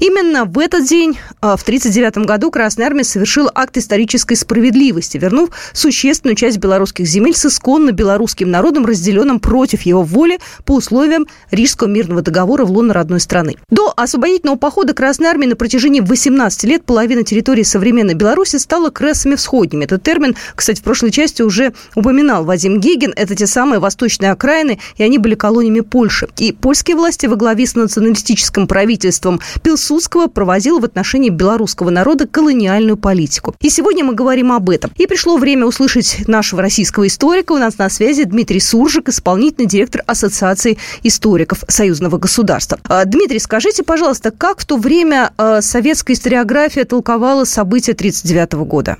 Именно 0.00 0.44
в 0.44 0.58
этот 0.58 0.86
день, 0.86 1.18
а, 1.40 1.56
в 1.56 1.62
1939 1.62 2.26
году, 2.26 2.50
Красная 2.50 2.86
Армия 2.86 3.04
совершила 3.04 3.50
акт 3.54 3.76
исторической 3.76 4.34
справедливости, 4.34 5.18
вернув 5.18 5.50
существенную 5.72 6.34
часть 6.36 6.58
белорусских 6.58 7.06
земель 7.06 7.34
с 7.34 7.46
исконно 7.46 7.92
белорусским 7.92 8.50
народом, 8.50 8.84
разделенным 8.84 9.38
против 9.40 9.82
его 9.82 10.02
воли 10.02 10.38
по 10.64 10.74
условиям 10.74 11.26
Рижского 11.50 11.88
мирного 11.88 12.22
договора 12.22 12.64
в 12.64 12.70
лоно 12.70 12.94
родной 12.94 13.20
страны. 13.20 13.56
До 13.70 13.92
освободительного 13.96 14.56
похода 14.56 14.94
Красной 14.94 15.28
Армии 15.28 15.46
на 15.46 15.56
протяжении 15.56 16.00
18 16.00 16.64
лет 16.64 16.84
половина 16.84 17.22
территории 17.22 17.62
современной 17.62 18.14
Беларуси 18.14 18.56
стала 18.56 18.90
красами 18.90 19.36
всходними. 19.36 19.84
Этот 19.84 20.02
термин, 20.02 20.36
кстати, 20.54 20.80
в 20.80 20.82
прошлой 20.82 21.10
части 21.10 21.42
уже 21.42 21.72
упоминал 21.94 22.44
Вадим 22.44 22.80
Гегин. 22.80 23.12
Это 23.16 23.34
те 23.34 23.46
самые 23.46 23.78
восточные 23.78 24.32
окраины, 24.32 24.78
и 24.96 25.02
они 25.02 25.18
были 25.18 25.34
колониями 25.34 25.80
Польши. 25.80 26.28
И 26.38 26.52
польские 26.52 26.96
власти 26.96 27.26
во 27.26 27.36
главе 27.36 27.66
с 27.66 27.74
националистическим 27.74 28.66
правительством 28.66 29.40
Пилсудского 29.62 30.26
проводила 30.28 30.80
в 30.80 30.84
отношении 30.84 31.30
белорусского 31.30 31.90
народа 31.90 32.26
колониальную 32.26 32.96
политику. 32.96 33.54
И 33.60 33.68
сегодня 33.68 34.04
мы 34.04 34.14
говорим 34.14 34.52
об 34.52 34.70
этом. 34.70 34.90
И 34.96 35.06
пришло 35.06 35.36
время 35.36 35.66
услышать 35.66 36.24
нашего 36.28 36.62
российского 36.62 37.06
историка. 37.06 37.52
У 37.52 37.58
нас 37.58 37.78
на 37.78 37.88
связи 37.88 38.24
Дмитрий 38.24 38.60
Суржик, 38.60 39.08
исполнительный 39.08 39.68
директор 39.68 40.02
Ассоциации 40.06 40.78
историков 41.02 41.58
союзного 41.68 42.18
государства. 42.18 42.78
А, 42.88 43.04
Дмитрий, 43.04 43.38
скажите, 43.38 43.82
пожалуйста, 43.84 44.30
как 44.30 44.58
в 44.58 44.66
то 44.66 44.76
время 44.76 45.30
а, 45.36 45.60
советская 45.60 46.14
историография 46.14 46.84
толковала 46.84 47.44
события 47.44 47.92
1939 47.92 48.68
года? 48.68 48.96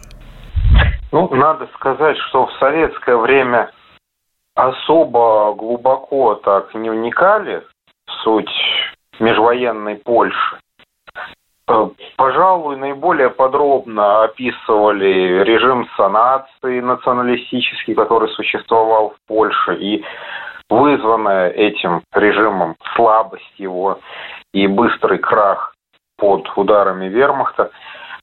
Ну, 1.13 1.29
надо 1.35 1.69
сказать, 1.75 2.17
что 2.29 2.47
в 2.47 2.53
советское 2.59 3.17
время 3.17 3.71
особо 4.55 5.55
глубоко 5.55 6.35
так 6.37 6.75
не 6.75 6.91
вникали 6.91 7.63
в 8.07 8.11
суть 8.25 8.51
межвоенной 9.21 9.97
Польши. 9.97 10.59
Э, 11.69 11.89
пожалуй, 12.17 12.77
наиболее 12.77 13.31
подробно 13.31 14.25
описывали 14.25 15.43
режим 15.45 15.89
санации 15.97 16.81
националистический, 16.81 17.95
который 17.95 18.29
существовал 18.31 19.11
в 19.11 19.29
Польше, 19.29 19.77
и 19.77 20.05
вызванная 20.69 21.51
этим 21.51 22.03
режимом 22.15 22.77
слабость 22.95 23.55
его 23.59 23.99
и 24.53 24.67
быстрый 24.67 25.19
крах 25.19 25.75
под 26.19 26.51
ударами 26.57 27.07
вермахта 27.07 27.71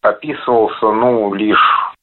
описывался, 0.02 0.92
ну, 0.92 1.34
лишь 1.34 1.94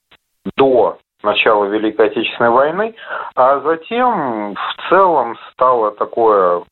до 0.56 0.98
начала 1.22 1.64
Великой 1.64 2.06
Отечественной 2.06 2.50
войны, 2.50 2.94
а 3.34 3.60
затем 3.60 4.54
в 4.54 4.88
целом 4.88 5.36
стало 5.52 5.90
такое 5.92 6.62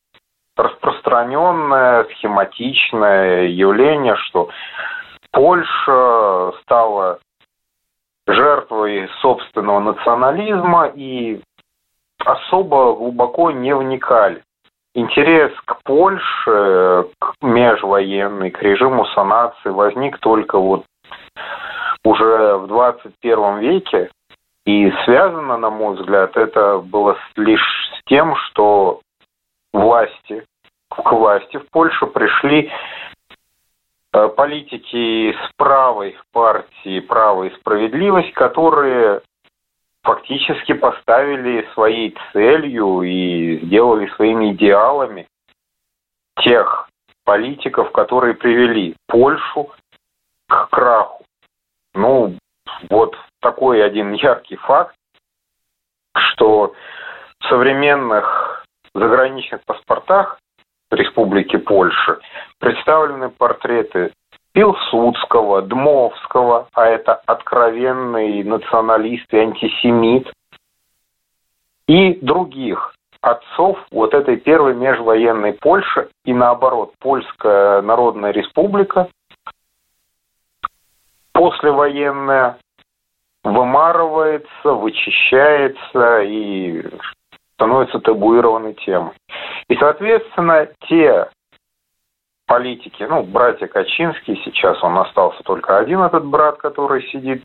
распространенное, 0.55 2.05
схематичное 2.05 3.47
явление, 3.47 4.15
что 4.15 4.49
Польша 5.31 6.53
стала 6.61 7.19
жертвой 8.27 9.09
собственного 9.21 9.79
национализма 9.79 10.91
и 10.95 11.41
особо 12.23 12.95
глубоко 12.95 13.51
не 13.51 13.75
вникали. 13.75 14.43
Интерес 14.93 15.51
к 15.65 15.83
Польше, 15.83 17.07
к 17.19 17.33
межвоенной, 17.41 18.49
к 18.51 18.61
режиму 18.61 19.05
санации 19.07 19.69
возник 19.69 20.17
только 20.19 20.57
вот 20.57 20.85
уже 22.05 22.57
в 22.57 22.67
21 22.67 23.59
веке. 23.59 24.09
И 24.65 24.89
связано, 25.03 25.57
на 25.57 25.69
мой 25.69 25.95
взгляд, 25.95 26.35
это 26.37 26.79
было 26.79 27.17
лишь 27.35 27.61
с 27.93 28.09
тем, 28.09 28.35
что 28.37 29.01
власти, 29.75 30.45
к 30.89 31.11
власти 31.11 31.57
в 31.57 31.69
Польшу 31.69 32.07
пришли 32.07 32.71
э, 34.13 34.27
политики 34.29 35.33
с 35.33 35.53
правой 35.57 36.17
партии 36.31 36.99
«Право 37.01 37.43
и 37.43 37.55
справедливость», 37.57 38.33
которые 38.33 39.21
фактически 40.03 40.73
поставили 40.73 41.67
своей 41.73 42.15
целью 42.31 43.01
и 43.01 43.59
сделали 43.65 44.07
своими 44.15 44.53
идеалами 44.53 45.27
тех 46.43 46.87
политиков, 47.23 47.91
которые 47.91 48.35
привели 48.35 48.95
Польшу 49.07 49.71
к 50.47 50.69
краху. 50.69 51.25
Ну, 51.95 52.37
вот 52.89 53.15
такой 53.41 53.83
один 53.83 54.13
яркий 54.13 54.57
факт, 54.57 54.95
что 56.15 56.73
в 57.39 57.45
современных 57.47 58.54
заграничных 58.95 59.63
паспортах 59.65 60.39
Республики 60.91 61.57
Польши 61.57 62.19
представлены 62.59 63.29
портреты 63.29 64.13
Пилсудского, 64.53 65.61
Дмовского, 65.61 66.69
а 66.73 66.85
это 66.85 67.15
откровенный 67.25 68.43
националист 68.43 69.25
и 69.33 69.37
антисемит, 69.37 70.31
и 71.87 72.13
других 72.21 72.95
отцов 73.21 73.77
вот 73.91 74.13
этой 74.13 74.37
первой 74.37 74.75
межвоенной 74.75 75.53
Польши 75.53 76.09
и 76.23 76.33
наоборот, 76.33 76.93
Польская 76.99 77.81
Народная 77.81 78.31
Республика 78.31 79.09
послевоенная 81.33 82.57
вымарывается, 83.43 84.71
вычищается 84.71 86.21
и 86.21 86.83
становится 87.55 87.99
табуированной 87.99 88.73
темой. 88.75 89.13
И, 89.67 89.75
соответственно, 89.75 90.67
те 90.87 91.29
политики, 92.47 93.03
ну, 93.03 93.23
братья 93.23 93.67
Качинские, 93.67 94.37
сейчас 94.43 94.81
он 94.83 94.97
остался 94.97 95.41
только 95.43 95.77
один, 95.77 96.01
этот 96.01 96.25
брат, 96.25 96.57
который 96.57 97.03
сидит 97.09 97.43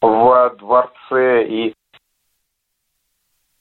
в 0.00 0.56
дворце 0.58 1.44
и 1.44 1.74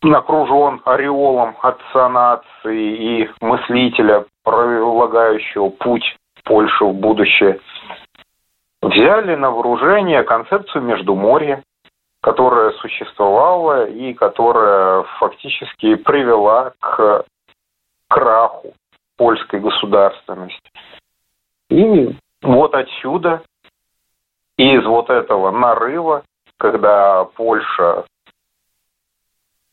окружен 0.01 0.81
ореолом 0.85 1.57
отца 1.61 2.09
нации 2.09 3.23
и 3.23 3.29
мыслителя, 3.41 4.25
пролагающего 4.43 5.69
путь 5.69 6.15
Польши 6.45 6.85
в 6.85 6.93
будущее, 6.93 7.59
взяли 8.81 9.35
на 9.35 9.51
вооружение 9.51 10.23
концепцию 10.23 10.83
Междуморья, 10.83 11.63
которая 12.21 12.71
существовала 12.73 13.87
и 13.87 14.13
которая 14.13 15.03
фактически 15.19 15.95
привела 15.95 16.73
к 16.79 17.25
краху 18.07 18.73
польской 19.17 19.59
государственности. 19.59 20.71
И 21.69 22.15
вот 22.41 22.73
отсюда, 22.73 23.41
из 24.57 24.83
вот 24.85 25.09
этого 25.09 25.51
нарыва, 25.51 26.23
когда 26.57 27.25
Польша 27.25 28.05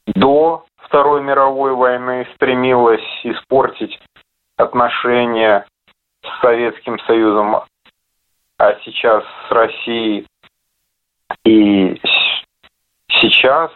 до 0.06 0.64
Второй 0.76 1.22
мировой 1.22 1.74
войны 1.74 2.28
стремилась 2.34 3.04
испортить 3.24 3.98
отношения 4.56 5.66
с 6.22 6.40
Советским 6.40 6.98
Союзом, 7.00 7.62
а 8.58 8.74
сейчас 8.84 9.24
с 9.48 9.50
Россией. 9.50 10.26
И 11.44 12.00
сейчас 13.20 13.70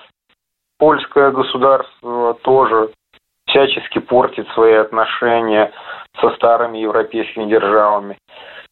польское 0.79 1.31
государство 1.31 2.35
тоже 2.43 2.91
всячески 3.47 3.99
портит 3.99 4.47
свои 4.55 4.75
отношения 4.75 5.73
со 6.21 6.31
старыми 6.31 6.79
европейскими 6.79 7.49
державами. 7.49 8.19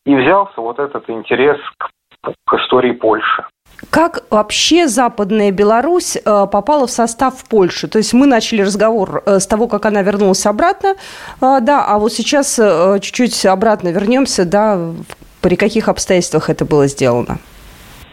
И 0.07 0.15
взялся 0.15 0.61
вот 0.61 0.79
этот 0.79 1.09
интерес 1.11 1.59
к, 1.77 1.91
к 2.47 2.55
истории 2.55 2.93
Польши. 2.93 3.45
Как 3.91 4.25
вообще 4.31 4.89
Западная 4.89 5.53
Беларусь 5.53 6.17
э, 6.17 6.21
попала 6.51 6.87
в 6.87 6.91
состав 6.91 7.45
Польши? 7.49 7.87
То 7.87 7.99
есть 7.99 8.13
мы 8.13 8.27
начали 8.27 8.63
разговор 8.63 9.23
э, 9.25 9.39
с 9.39 9.47
того, 9.47 9.69
как 9.69 9.87
она 9.87 10.03
вернулась 10.03 10.45
обратно, 10.47 10.95
э, 11.41 11.59
да, 11.61 11.85
а 11.87 11.99
вот 11.99 12.13
сейчас 12.13 12.57
чуть-чуть 12.57 13.47
обратно 13.47 13.89
вернемся, 13.89 14.45
да, 14.45 14.79
при 15.41 15.57
каких 15.57 15.89
обстоятельствах 15.89 16.51
это 16.51 16.65
было 16.65 16.87
сделано? 16.87 17.39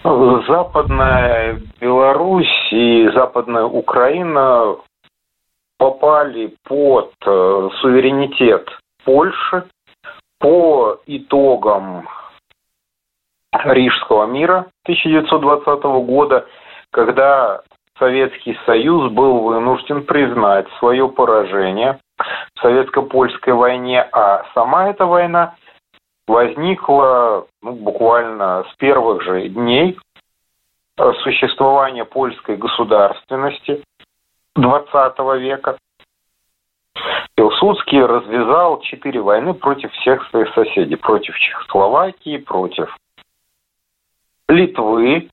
Западная 0.06 1.60
Беларусь 1.82 2.72
и 2.72 3.10
Западная 3.16 3.64
Украина 3.64 4.76
попали 5.80 6.54
под 6.64 7.12
суверенитет 7.24 8.70
Польши 9.04 9.64
по 10.40 11.00
итогам 11.08 12.08
Рижского 13.64 14.28
мира 14.28 14.68
1920 14.84 15.84
года, 16.06 16.46
когда 16.92 17.62
Советский 17.98 18.56
Союз 18.68 19.12
был 19.12 19.40
вынужден 19.40 20.04
признать 20.04 20.68
свое 20.78 21.10
поражение 21.10 21.98
в 22.54 22.62
советско-польской 22.62 23.54
войне, 23.54 24.08
а 24.12 24.44
сама 24.54 24.88
эта 24.88 25.08
война 25.08 25.56
возникла 26.28 27.48
ну, 27.62 27.74
буквально 27.74 28.66
с 28.72 28.76
первых 28.78 29.22
же 29.24 29.50
дней 29.50 29.98
существования 31.24 32.06
польской 32.06 32.56
государственности 32.56 33.84
XX 34.58 35.40
века. 35.40 35.78
Пилсудский 37.36 38.02
развязал 38.02 38.80
четыре 38.82 39.20
войны 39.20 39.54
против 39.54 39.92
всех 39.92 40.28
своих 40.30 40.54
соседей. 40.54 40.96
Против 40.96 41.38
Чехословакии, 41.38 42.38
против 42.38 42.96
Литвы, 44.48 45.30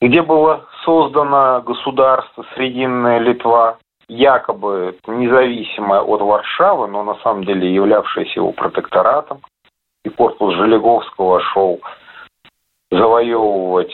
где 0.00 0.22
было 0.22 0.66
создано 0.84 1.62
государство 1.62 2.44
Срединная 2.54 3.18
Литва, 3.18 3.78
якобы 4.08 4.96
независимое 5.06 6.00
от 6.00 6.20
Варшавы, 6.22 6.88
но 6.88 7.04
на 7.04 7.14
самом 7.16 7.44
деле 7.44 7.72
являвшееся 7.72 8.40
его 8.40 8.52
протекторатом. 8.52 9.40
И 10.04 10.08
корпус 10.10 10.54
Желеговского 10.54 11.40
шел 11.40 11.80
завоевывать 12.90 13.92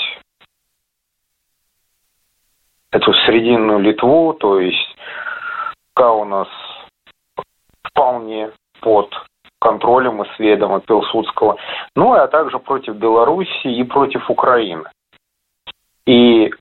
эту 2.91 3.13
Срединную 3.27 3.81
Литву, 3.81 4.35
то 4.35 4.61
есть 4.61 4.97
Каунас 5.95 6.49
вполне 7.83 8.51
под 8.81 9.13
контролем 9.61 10.23
и 10.23 10.37
сведом 10.37 10.73
от 10.73 10.85
Пилсудского, 10.85 11.57
ну 11.97 12.13
а 12.13 12.29
также 12.29 12.59
против 12.59 12.97
Белоруссии 12.97 13.77
и 13.77 13.83
против 13.83 14.29
Украины. 14.29 14.85
И 16.07 16.53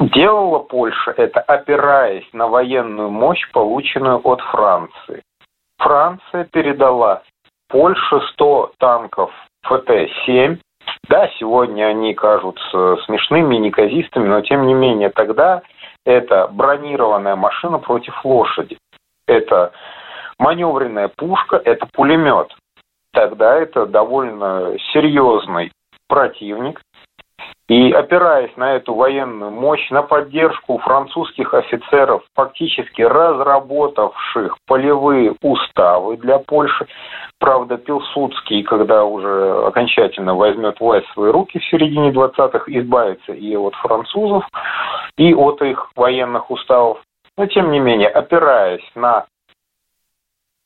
делала 0.00 0.60
Польша 0.60 1.10
это, 1.12 1.40
опираясь 1.40 2.26
на 2.32 2.48
военную 2.48 3.10
мощь, 3.10 3.50
полученную 3.52 4.20
от 4.26 4.40
Франции. 4.40 5.22
Франция 5.78 6.44
передала 6.44 7.22
Польше 7.74 8.20
100 8.34 8.74
танков 8.78 9.32
ФТ-7. 9.66 10.58
Да, 11.08 11.28
сегодня 11.40 11.86
они 11.86 12.14
кажутся 12.14 12.98
смешными, 13.04 13.56
неказистыми, 13.56 14.28
но 14.28 14.42
тем 14.42 14.68
не 14.68 14.74
менее 14.74 15.10
тогда 15.10 15.60
это 16.06 16.46
бронированная 16.52 17.34
машина 17.34 17.80
против 17.80 18.24
лошади. 18.24 18.78
Это 19.26 19.72
маневренная 20.38 21.10
пушка– 21.16 21.60
это 21.64 21.84
пулемет. 21.92 22.46
Тогда 23.12 23.56
это 23.56 23.86
довольно 23.86 24.76
серьезный 24.92 25.72
противник. 26.08 26.80
И 27.66 27.92
опираясь 27.92 28.54
на 28.56 28.74
эту 28.74 28.94
военную 28.94 29.50
мощь, 29.50 29.88
на 29.90 30.02
поддержку 30.02 30.76
французских 30.78 31.54
офицеров, 31.54 32.22
фактически 32.34 33.00
разработавших 33.00 34.58
полевые 34.66 35.34
уставы 35.40 36.18
для 36.18 36.38
Польши, 36.40 36.86
правда, 37.38 37.78
Пилсудский, 37.78 38.64
когда 38.64 39.04
уже 39.04 39.66
окончательно 39.66 40.34
возьмет 40.34 40.78
власть 40.78 41.06
в 41.08 41.12
свои 41.14 41.30
руки 41.30 41.58
в 41.58 41.64
середине 41.64 42.10
20-х, 42.10 42.64
избавится 42.66 43.32
и 43.32 43.56
от 43.56 43.74
французов, 43.76 44.44
и 45.16 45.32
от 45.32 45.62
их 45.62 45.90
военных 45.96 46.50
уставов, 46.50 46.98
но 47.38 47.46
тем 47.46 47.70
не 47.70 47.80
менее, 47.80 48.08
опираясь 48.08 48.84
на 48.94 49.24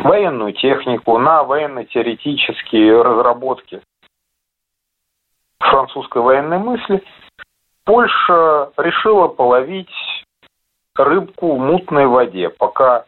военную 0.01 0.53
технику, 0.53 1.17
на 1.19 1.45
военно-теоретические 1.45 3.03
разработки 3.03 3.83
французской 5.61 6.23
военной 6.23 6.59
мысли, 6.59 7.03
Польша 7.85 8.71
решила 8.77 9.29
половить 9.29 9.89
рыбку 10.95 11.57
в 11.57 11.59
мутной 11.59 12.07
воде, 12.07 12.51
пока 12.51 13.05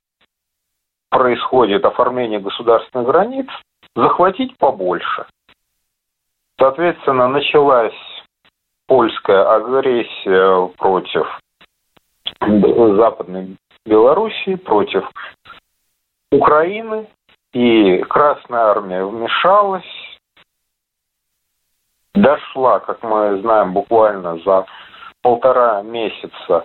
происходит 1.10 1.84
оформление 1.84 2.40
государственных 2.40 3.06
границ, 3.06 3.46
захватить 3.94 4.56
побольше. 4.58 5.26
Соответственно, 6.58 7.28
началась 7.28 7.94
польская 8.86 9.42
агрессия 9.54 10.66
против 10.78 11.26
Западной 12.40 13.56
Белоруссии, 13.84 14.54
против 14.54 15.04
Украины, 16.30 17.08
и 17.52 17.98
Красная 18.02 18.60
Армия 18.60 19.04
вмешалась, 19.04 19.84
дошла, 22.20 22.80
как 22.80 23.02
мы 23.02 23.40
знаем, 23.40 23.72
буквально 23.72 24.38
за 24.38 24.66
полтора 25.22 25.82
месяца 25.82 26.64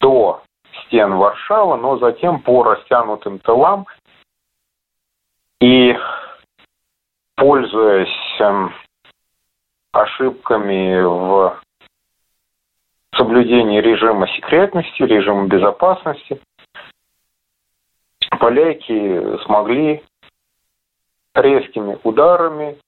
до 0.00 0.42
стен 0.84 1.14
Варшавы, 1.14 1.76
но 1.76 1.98
затем 1.98 2.40
по 2.40 2.62
растянутым 2.62 3.38
тылам. 3.40 3.86
И 5.60 5.94
пользуясь 7.36 8.40
эм, 8.40 8.72
ошибками 9.92 11.02
в 11.02 11.60
соблюдении 13.14 13.80
режима 13.80 14.26
секретности, 14.28 15.02
режима 15.02 15.46
безопасности, 15.46 16.40
поляки 18.38 19.38
смогли 19.44 20.02
резкими 21.34 21.98
ударами 22.04 22.78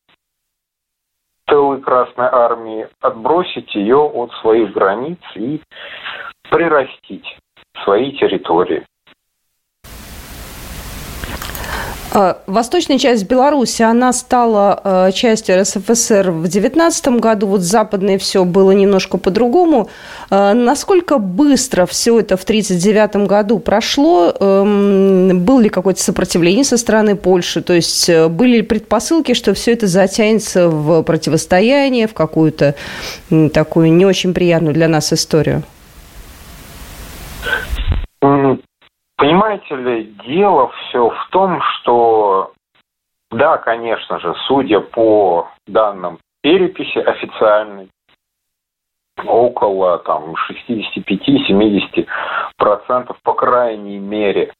тылы 1.47 1.81
Красной 1.81 2.27
Армии 2.27 2.89
отбросить 3.01 3.75
ее 3.75 3.99
от 3.99 4.31
своих 4.41 4.73
границ 4.73 5.19
и 5.35 5.61
прирастить 6.51 7.39
свои 7.85 8.13
территории. 8.13 8.85
А, 9.85 9.89
восточная 12.47 12.99
часть 12.99 13.27
Беларуси, 13.27 13.83
она 13.83 14.13
стала 14.13 14.81
э, 14.85 15.13
частью 15.13 15.61
РСФСР 15.61 16.31
в 16.31 16.47
19 16.47 17.09
году, 17.21 17.47
вот 17.47 17.63
западное 17.63 18.19
все 18.19 18.45
было 18.45 18.73
немножко 18.73 19.17
по-другому. 19.17 19.89
А, 20.29 20.53
насколько 20.53 21.19
быстро 21.19 21.87
все 21.87 22.21
это 22.21 22.37
в 22.37 22.43
1939 22.43 23.27
году 23.27 23.59
прошло? 23.59 24.35
Эм, 24.39 25.41
было 25.41 25.61
ли 25.61 25.69
какое-то 25.69 26.03
сопротивление 26.03 26.65
со 26.65 26.77
стороны 26.77 27.17
Польши? 27.17 27.63
То 27.63 27.73
есть 27.73 28.09
э, 28.09 28.29
были 28.29 28.57
ли 28.57 28.63
предпосылки, 28.63 29.33
что 29.33 29.55
все 29.55 29.73
это 29.73 29.87
затянется 29.87 30.69
в 30.69 31.03
противостояние, 31.03 32.07
в 32.07 32.15
какую-то 32.15 32.75
такую 33.53 33.93
не 33.93 34.05
очень 34.05 34.35
приятную 34.35 34.75
для 34.75 34.89
нас 34.89 35.13
историю? 35.13 35.63
Понимаете 39.17 39.77
ли, 39.77 40.05
дело 40.27 40.69
все 40.69 41.09
в 41.11 41.29
том, 41.31 41.61
что, 41.61 42.53
да, 43.31 43.59
конечно 43.59 44.19
же, 44.19 44.35
судя 44.47 44.81
по 44.81 45.49
данным 45.67 46.19
переписи 46.43 46.99
официальной, 46.99 47.89
около 49.25 49.99
там 49.99 50.35
65-70 50.35 52.07
процентов, 52.57 53.17
по 53.23 53.35
крайней 53.35 53.99
мере, 53.99 54.53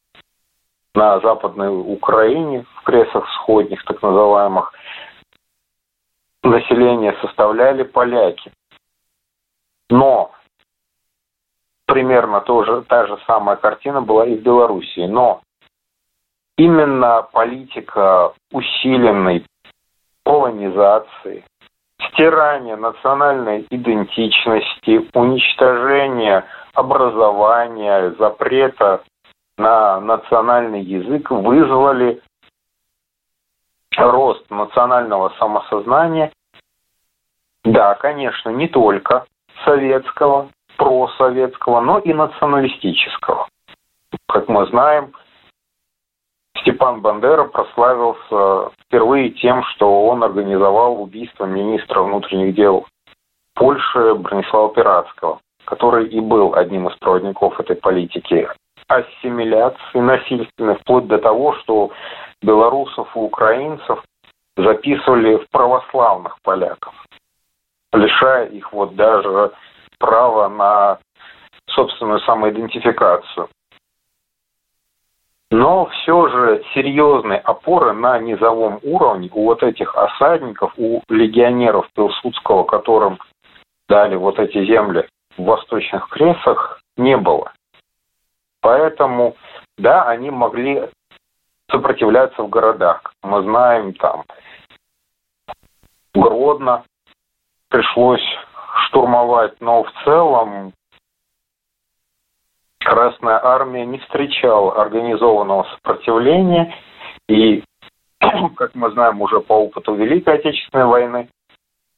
на 0.95 1.21
Западной 1.21 1.69
Украине, 1.69 2.65
в 2.77 2.83
кресах 2.83 3.29
сходних, 3.35 3.85
так 3.85 4.03
называемых, 4.03 4.73
население 6.43 7.17
составляли 7.21 7.83
поляки. 7.83 8.53
Но 9.89 10.33
примерно 11.93 12.41
тоже, 12.41 12.81
та 12.89 13.07
же 13.07 13.19
самая 13.27 13.57
картина 13.57 14.01
была 14.01 14.25
и 14.25 14.35
в 14.35 14.43
Белоруссии. 14.43 15.05
Но 15.07 15.43
именно 16.57 17.29
политика 17.31 18.33
усиленной 18.51 19.45
полонизации, 20.25 21.45
стирания 22.09 22.77
национальной 22.77 23.67
идентичности, 23.69 25.07
уничтожения 25.13 26.47
образования, 26.73 28.15
запрета 28.19 29.03
на 29.59 30.01
национальный 30.01 30.81
язык 30.81 31.31
вызвали 31.31 32.23
рост 33.99 34.51
национального 34.51 35.29
самосознания. 35.39 36.33
Да, 37.65 37.97
конечно, 37.97 38.49
не 38.49 38.69
только 38.69 39.27
советского, 39.67 40.49
просоветского, 40.77 41.81
но 41.81 41.99
и 41.99 42.13
националистического. 42.13 43.49
Как 44.29 44.49
мы 44.49 44.67
знаем, 44.67 45.13
Степан 46.59 47.01
Бандера 47.01 47.45
прославился 47.45 48.71
впервые 48.81 49.31
тем, 49.31 49.65
что 49.65 50.07
он 50.07 50.23
организовал 50.23 51.03
убийство 51.03 51.45
министра 51.45 52.03
внутренних 52.03 52.55
дел 52.55 52.87
Польши 53.55 54.15
Бронислава 54.15 54.73
Пиратского, 54.73 55.41
который 55.65 56.09
и 56.09 56.21
был 56.21 56.55
одним 56.55 56.89
из 56.89 56.97
проводников 56.99 57.59
этой 57.59 57.77
политики 57.77 58.49
ассимиляции 58.89 59.99
насильственной, 59.99 60.77
вплоть 60.77 61.07
до 61.07 61.19
того, 61.19 61.55
что 61.55 61.91
белорусов 62.43 63.09
и 63.17 63.19
украинцев 63.19 64.03
записывали 64.57 65.37
в 65.37 65.49
православных 65.51 66.37
поляков, 66.43 66.95
лишая 67.93 68.47
их 68.47 68.73
вот 68.73 68.95
даже 68.95 69.53
право 70.03 70.49
на 70.49 70.99
собственную 71.71 72.19
самоидентификацию. 72.21 73.49
Но 75.53 75.87
все 75.87 76.29
же 76.29 76.65
серьезной 76.75 77.39
опоры 77.39 77.93
на 77.93 78.19
низовом 78.19 78.81
уровне 78.83 79.31
у 79.33 79.45
вот 79.45 79.63
этих 79.63 79.95
осадников, 79.95 80.73
у 80.77 81.03
легионеров 81.09 81.87
Пилсудского, 81.95 82.65
которым 82.65 83.19
дали 83.89 84.17
вот 84.17 84.41
эти 84.41 84.65
земли 84.65 85.07
в 85.37 85.45
восточных 85.45 86.09
кресах, 86.09 86.81
не 86.97 87.17
было. 87.17 87.53
Поэтому, 88.61 89.37
да, 89.79 90.09
они 90.09 90.31
могли 90.31 90.89
сопротивляться 91.71 92.43
в 92.43 92.49
городах. 92.49 93.15
Мы 93.23 93.43
знаем 93.43 93.95
там 93.95 94.25
Гродно 96.15 96.85
пришлось 97.69 98.21
штурмовать, 98.87 99.61
но 99.61 99.85
в 99.85 99.93
целом 100.05 100.73
Красная 102.85 103.41
Армия 103.43 103.87
не 103.87 103.99
встречала 103.99 104.81
организованного 104.81 105.65
сопротивления 105.75 106.75
и, 107.29 107.63
как 108.57 108.75
мы 108.75 108.91
знаем 108.91 109.21
уже 109.21 109.41
по 109.41 109.53
опыту 109.53 109.95
Великой 109.95 110.35
Отечественной 110.35 110.87
войны, 110.87 111.29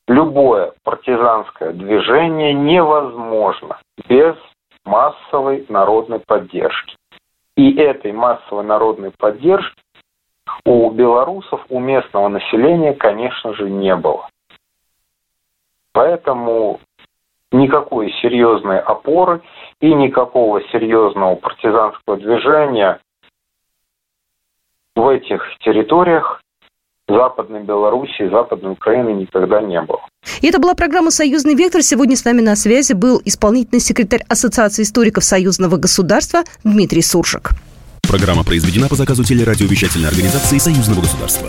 любое 0.07 0.73
партизанское 0.83 1.73
движение 1.73 2.53
невозможно 2.53 3.79
без 4.09 4.37
массовой 4.85 5.65
народной 5.69 6.21
поддержки. 6.21 6.97
И 7.57 7.77
этой 7.77 8.13
массовой 8.13 8.65
народной 8.65 9.13
поддержки 9.13 9.81
у 10.65 10.91
белорусов, 10.91 11.65
у 11.69 11.79
местного 11.79 12.29
населения, 12.29 12.95
конечно 12.95 13.55
же, 13.55 13.71
не 13.71 13.95
было. 13.97 14.29
Поэтому 15.95 16.81
никакой 17.53 18.13
серьезной 18.21 18.81
опоры 18.81 19.41
и 19.81 19.95
никакого 19.95 20.61
серьезного 20.73 21.37
партизанского 21.37 22.17
движения 22.17 22.99
в 24.97 25.09
этих 25.09 25.41
территориях 25.61 26.43
Западной 27.07 27.63
Белоруссии, 27.63 28.29
Западной 28.29 28.73
Украины 28.73 29.11
никогда 29.11 29.61
не 29.61 29.81
было. 29.83 30.01
И 30.41 30.49
это 30.49 30.59
была 30.59 30.75
программа 30.75 31.11
«Союзный 31.11 31.55
вектор». 31.55 31.83
Сегодня 31.83 32.17
с 32.17 32.25
нами 32.25 32.41
на 32.41 32.57
связи 32.57 32.93
был 32.93 33.21
исполнительный 33.25 33.81
секретарь 33.81 34.25
Ассоциации 34.29 34.83
историков 34.83 35.23
Союзного 35.23 35.77
государства 35.77 36.43
Дмитрий 36.65 37.03
Суржик. 37.03 37.51
Программа 38.09 38.43
произведена 38.43 38.89
по 38.89 38.97
заказу 38.97 39.23
телерадиовещательной 39.23 40.09
организации 40.09 40.59
Союзного 40.59 41.03
государства. 41.03 41.49